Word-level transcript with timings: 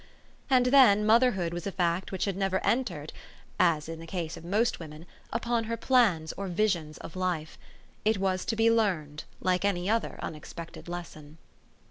And 0.49 0.65
then 0.65 1.05
motherhood 1.05 1.53
was 1.53 1.67
a 1.67 1.71
fact 1.71 2.11
which 2.11 2.25
had 2.25 2.35
never 2.35 2.59
entered 2.65 3.13
(as 3.59 3.87
in 3.87 3.99
the 3.99 4.07
case 4.07 4.35
of 4.35 4.43
most 4.43 4.79
women) 4.79 5.05
upon 5.31 5.65
her 5.65 5.77
plans 5.77 6.33
or 6.37 6.47
visions 6.47 6.97
of 6.97 7.13
h'fe. 7.13 7.55
It 8.03 8.17
was 8.17 8.43
to 8.45 8.55
be 8.55 8.71
learned 8.71 9.25
like 9.41 9.63
any 9.63 9.91
other 9.91 10.17
unexpected 10.23 10.89
lesson. 10.89 11.37